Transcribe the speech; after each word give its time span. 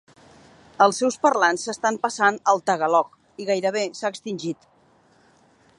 Els 0.85 1.01
seus 1.01 1.17
parlants 1.25 1.65
s'estan 1.67 1.99
passant 2.07 2.41
al 2.53 2.63
Tagalog 2.71 3.13
i 3.43 3.47
gairebé 3.53 3.87
s'ha 4.01 4.13
extingit. 4.15 4.69